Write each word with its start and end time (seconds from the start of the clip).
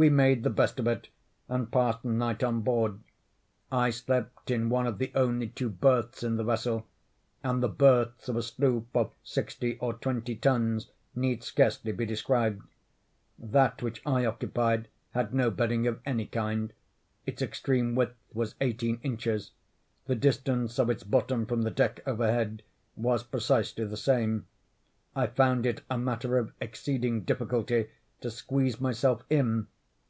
We 0.00 0.10
made 0.10 0.44
the 0.44 0.50
best 0.50 0.78
of 0.78 0.86
it, 0.86 1.08
and 1.48 1.72
passed 1.72 2.04
the 2.04 2.10
night 2.10 2.44
on 2.44 2.60
board. 2.60 3.00
I 3.72 3.90
slept 3.90 4.48
in 4.48 4.68
one 4.68 4.86
of 4.86 4.98
the 4.98 5.10
only 5.12 5.48
two 5.48 5.68
berths 5.68 6.22
in 6.22 6.36
the 6.36 6.44
vessel—and 6.44 7.60
the 7.60 7.68
berths 7.68 8.28
of 8.28 8.36
a 8.36 8.42
sloop 8.44 8.96
of 8.96 9.10
sixty 9.24 9.76
or 9.78 9.94
twenty 9.94 10.36
tons 10.36 10.92
need 11.16 11.42
scarcely 11.42 11.90
be 11.90 12.06
described. 12.06 12.62
That 13.40 13.82
which 13.82 14.00
I 14.06 14.24
occupied 14.24 14.86
had 15.14 15.34
no 15.34 15.50
bedding 15.50 15.84
of 15.88 15.98
any 16.06 16.26
kind. 16.26 16.72
Its 17.26 17.42
extreme 17.42 17.96
width 17.96 18.14
was 18.32 18.54
eighteen 18.60 19.00
inches. 19.02 19.50
The 20.06 20.14
distance 20.14 20.78
of 20.78 20.90
its 20.90 21.02
bottom 21.02 21.44
from 21.44 21.62
the 21.62 21.72
deck 21.72 22.04
overhead 22.06 22.62
was 22.94 23.24
precisely 23.24 23.84
the 23.84 23.96
same. 23.96 24.46
I 25.16 25.26
found 25.26 25.66
it 25.66 25.80
a 25.90 25.98
matter 25.98 26.38
of 26.38 26.52
exceeding 26.60 27.22
difficulty 27.24 27.90
to 28.20 28.30
squeeze 28.30 28.80
myself 28.80 29.24
in. 29.28 29.66